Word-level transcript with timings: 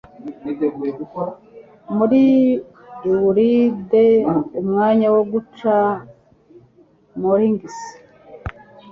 muri 1.95 2.21
Aulide 3.11 4.05
umwanya 4.59 5.07
wo 5.15 5.23
guca 5.31 5.75
moorings 7.19 7.77